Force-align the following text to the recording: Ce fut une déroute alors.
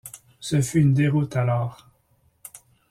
Ce 0.39 0.59
fut 0.63 0.79
une 0.79 0.95
déroute 0.95 1.35
alors. 1.35 1.87